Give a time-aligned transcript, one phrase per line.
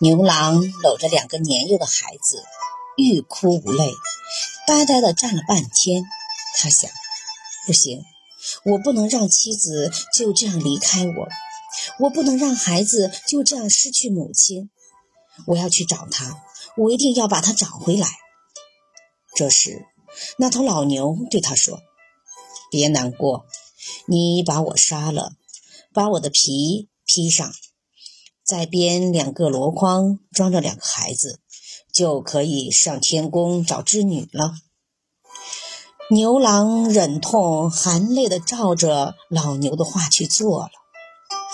[0.00, 2.42] 牛郎搂着两个年幼的孩子，
[2.96, 3.92] 欲哭无泪，
[4.66, 6.04] 呆呆地站了半天。
[6.56, 6.90] 他想：
[7.66, 8.02] 不行，
[8.64, 11.28] 我不能让妻子就这样离开我，
[12.00, 14.70] 我不能让孩子就这样失去母亲。
[15.46, 16.42] 我要去找他，
[16.76, 18.08] 我一定要把他找回来。
[19.36, 19.86] 这时，
[20.38, 21.80] 那头老牛对他说
[22.70, 23.46] ：“别难过，
[24.06, 25.32] 你把我杀了，
[25.92, 27.52] 把我的皮披上。”
[28.44, 31.40] 再编两个箩筐，装着两个孩子，
[31.92, 34.52] 就可以上天宫找织女了。
[36.10, 40.68] 牛郎忍痛含泪地照着老牛的话去做了。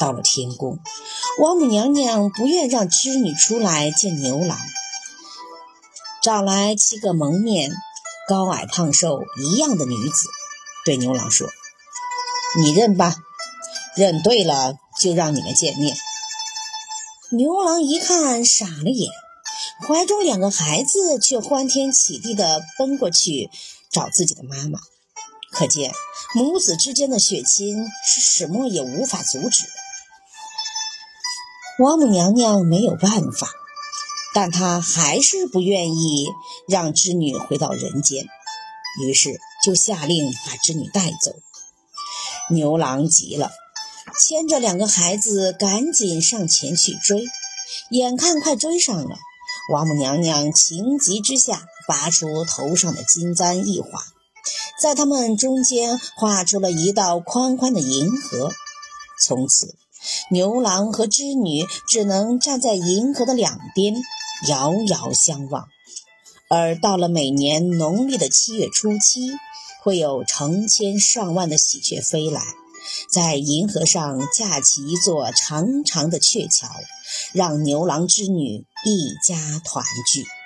[0.00, 0.78] 到了天宫，
[1.42, 4.56] 王母娘娘不愿让织女出来见牛郎，
[6.22, 7.70] 找来七个蒙面、
[8.26, 10.28] 高矮胖瘦一样的女子，
[10.86, 11.48] 对牛郎说
[12.56, 13.14] ：“你认吧，
[13.94, 15.94] 认对了就让你们见面。”
[17.30, 19.10] 牛郎一看，傻了眼，
[19.86, 23.50] 怀中两个孩子却欢天喜地地奔过去
[23.90, 24.78] 找自己的妈妈。
[25.52, 25.92] 可见
[26.34, 29.70] 母子之间的血亲是始末也无法阻止的。
[31.80, 33.50] 王母娘娘没有办法，
[34.32, 36.28] 但她还是不愿意
[36.66, 38.26] 让织女回到人间，
[39.02, 41.34] 于是就下令把织女带走。
[42.48, 43.50] 牛郎急了。
[44.18, 47.24] 牵着两个孩子，赶紧上前去追。
[47.90, 49.16] 眼看快追上了，
[49.72, 53.88] 王母娘娘情急之下，拔出头上的金簪一划，
[54.80, 58.50] 在他们中间画出了一道宽宽的银河。
[59.20, 59.74] 从此，
[60.30, 63.94] 牛郎和织女只能站在银河的两边，
[64.48, 65.66] 遥遥相望。
[66.48, 69.32] 而到了每年农历的七月初七，
[69.82, 72.42] 会有成千上万的喜鹊飞来。
[73.10, 76.68] 在银河上架起一座长长的鹊桥，
[77.32, 80.37] 让牛郎织女一家团聚。